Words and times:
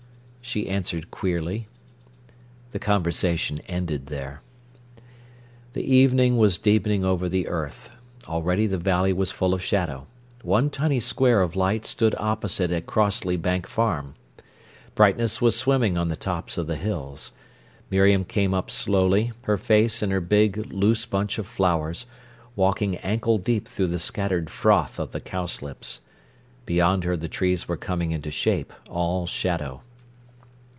she 0.43 0.67
answered 0.67 1.09
queerly. 1.11 1.67
The 2.71 2.79
conversation 2.79 3.59
ended 3.69 4.07
there. 4.07 4.41
The 5.71 5.83
evening 5.83 6.35
was 6.35 6.57
deepening 6.57 7.05
over 7.05 7.29
the 7.29 7.47
earth. 7.47 7.91
Already 8.27 8.67
the 8.67 8.79
valley 8.79 9.13
was 9.13 9.31
full 9.31 9.53
of 9.53 9.63
shadow. 9.63 10.07
One 10.41 10.69
tiny 10.69 10.99
square 10.99 11.41
of 11.41 11.55
light 11.55 11.85
stood 11.85 12.15
opposite 12.17 12.69
at 12.71 12.85
Crossleigh 12.87 13.37
Bank 13.41 13.65
Farm. 13.65 14.15
Brightness 14.93 15.41
was 15.41 15.55
swimming 15.55 15.95
on 15.97 16.09
the 16.09 16.17
tops 16.17 16.57
of 16.57 16.67
the 16.67 16.75
hills. 16.75 17.31
Miriam 17.89 18.25
came 18.25 18.53
up 18.53 18.69
slowly, 18.69 19.31
her 19.43 19.57
face 19.57 20.03
in 20.03 20.11
her 20.11 20.19
big, 20.19 20.57
loose 20.73 21.05
bunch 21.05 21.37
of 21.37 21.47
flowers, 21.47 22.05
walking 22.57 22.97
ankle 22.97 23.37
deep 23.37 23.69
through 23.69 23.87
the 23.87 23.99
scattered 23.99 24.49
froth 24.49 24.99
of 24.99 25.11
the 25.11 25.21
cowslips. 25.21 26.01
Beyond 26.65 27.05
her 27.05 27.15
the 27.15 27.29
trees 27.29 27.69
were 27.69 27.77
coming 27.77 28.11
into 28.11 28.31
shape, 28.31 28.73
all 28.89 29.25
shadow. 29.27 29.81